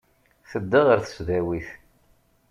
Tedda 0.49 0.79
ɣer 0.87 0.99
tesdawit. 1.01 1.69